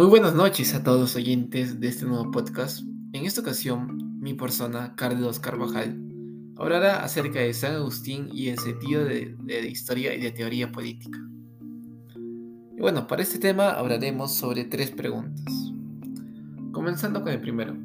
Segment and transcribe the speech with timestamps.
[0.00, 2.86] Muy buenas noches a todos los oyentes de este nuevo podcast.
[3.12, 5.94] En esta ocasión, mi persona, Carlos Carvajal,
[6.56, 9.36] hablará acerca de San Agustín y el sentido de,
[9.68, 11.18] historia y de teoría política.
[12.78, 15.44] Y bueno, para este tema hablaremos sobre tres preguntas.
[16.72, 17.76] Comenzando con el primero,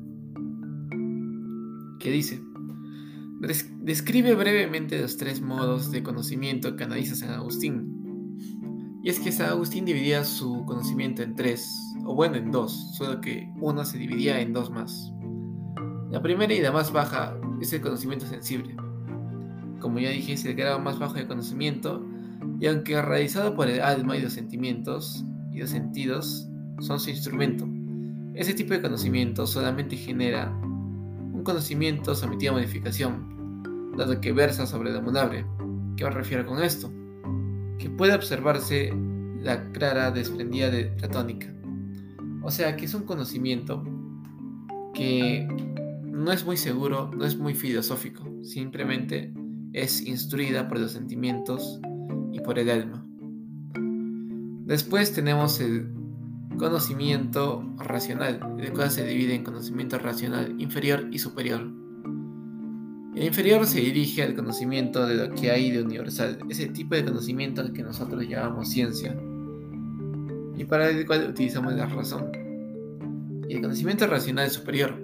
[1.99, 2.41] que dice,
[3.81, 9.01] describe brevemente los tres modos de conocimiento que analiza San Agustín.
[9.03, 13.19] Y es que San Agustín dividía su conocimiento en tres, o bueno, en dos, solo
[13.21, 15.11] que uno se dividía en dos más.
[16.11, 18.75] La primera y la más baja es el conocimiento sensible.
[19.79, 22.05] Como ya dije, es el grado más bajo de conocimiento,
[22.59, 26.47] y aunque realizado por el alma y los sentimientos y los sentidos
[26.79, 27.67] son su instrumento,
[28.33, 34.91] ese tipo de conocimiento solamente genera un conocimiento sometido a modificación, dado que versa sobre
[34.91, 35.45] lo munable.
[35.97, 36.91] ¿Qué me refiero con esto?
[37.77, 38.93] que puede observarse
[39.41, 41.53] la clara desprendida de platónica.
[42.45, 43.83] O sea que es un conocimiento
[44.93, 45.47] que
[46.03, 49.33] no es muy seguro, no es muy filosófico, simplemente
[49.73, 51.79] es instruida por los sentimientos
[52.31, 53.03] y por el alma.
[54.63, 55.91] Después tenemos el
[56.59, 61.61] conocimiento racional, el cual se divide en conocimiento racional inferior y superior.
[63.15, 67.05] El inferior se dirige al conocimiento de lo que hay de universal, ese tipo de
[67.05, 69.17] conocimiento al que nosotros llamamos ciencia,
[70.57, 72.31] y para el cual utilizamos la razón.
[73.47, 74.95] Y el conocimiento racional superior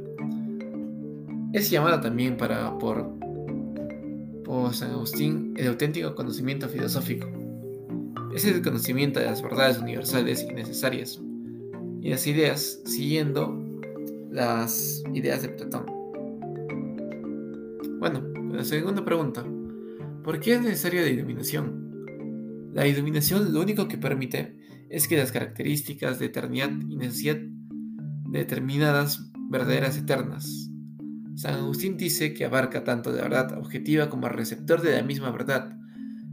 [1.53, 3.09] es llamado también para, por,
[4.43, 7.27] por San Agustín el auténtico conocimiento filosófico.
[8.33, 11.19] Es el conocimiento de las verdades universales y necesarias,
[12.01, 13.57] y las ideas siguiendo
[14.31, 15.85] las ideas de Platón.
[17.99, 18.21] Bueno,
[18.53, 19.45] la segunda pregunta.
[20.23, 22.71] ¿Por qué es necesaria la iluminación?
[22.73, 24.55] La iluminación lo único que permite
[24.91, 30.69] es que las características de eternidad y necesidad de determinadas verdaderas eternas.
[31.35, 35.31] San Agustín dice que abarca tanto la verdad objetiva como el receptor de la misma
[35.31, 35.77] verdad,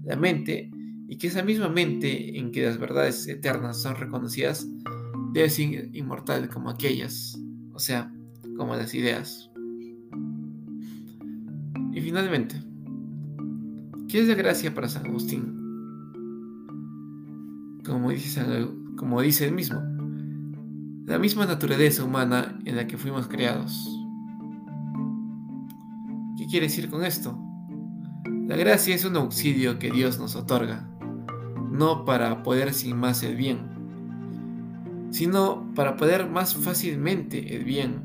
[0.02, 0.70] la mente,
[1.08, 4.66] y que esa misma mente en que las verdades eternas son reconocidas
[5.32, 7.38] debe ser inmortal como aquellas,
[7.72, 8.12] o sea,
[8.56, 9.50] como las ideas.
[11.92, 12.60] Y finalmente,
[14.08, 15.57] ¿qué es la gracia para San Agustín?
[17.88, 18.42] Como dice,
[18.98, 19.80] como dice él mismo,
[21.06, 23.88] la misma naturaleza humana en la que fuimos creados.
[26.36, 27.38] ¿Qué quiere decir con esto?
[28.46, 30.86] La gracia es un auxilio que Dios nos otorga,
[31.72, 33.60] no para poder sin más el bien,
[35.10, 38.02] sino para poder más fácilmente el bien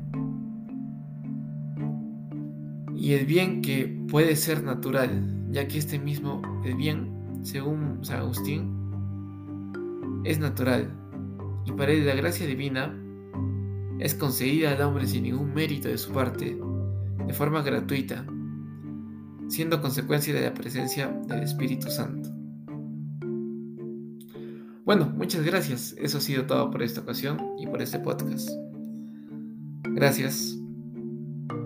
[2.96, 7.12] y el bien que puede ser natural, ya que este mismo, el bien,
[7.42, 8.83] según San Agustín,
[10.24, 10.90] es natural
[11.64, 12.94] y para él la gracia divina
[13.98, 16.58] es concedida al hombre sin ningún mérito de su parte,
[17.26, 18.26] de forma gratuita,
[19.48, 22.30] siendo consecuencia de la presencia del Espíritu Santo.
[24.84, 25.94] Bueno, muchas gracias.
[25.98, 28.50] Eso ha sido todo por esta ocasión y por este podcast.
[29.94, 30.58] Gracias.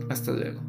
[0.09, 0.61] Hasta luego.